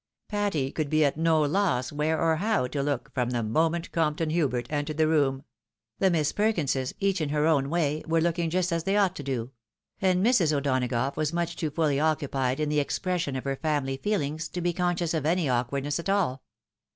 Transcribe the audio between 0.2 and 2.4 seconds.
Patty could be at no loss where or